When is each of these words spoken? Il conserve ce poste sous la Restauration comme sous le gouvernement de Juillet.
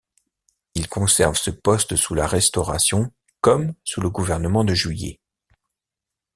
Il 0.73 0.89
conserve 0.89 1.35
ce 1.35 1.51
poste 1.51 1.95
sous 1.95 2.15
la 2.15 2.25
Restauration 2.25 3.13
comme 3.39 3.75
sous 3.83 4.01
le 4.01 4.09
gouvernement 4.09 4.63
de 4.63 4.73
Juillet. 4.73 5.19